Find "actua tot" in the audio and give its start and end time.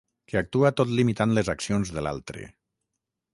0.39-0.93